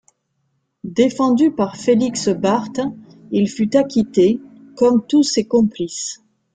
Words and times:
Défendu 0.95 1.51
par 1.51 1.75
Félix 1.77 2.29
Barthe, 2.29 2.79
il 3.29 3.47
fut 3.47 3.77
acquitté, 3.77 4.39
comme 4.75 5.05
tous 5.05 5.21
ces 5.21 5.45
complices. 5.45 6.23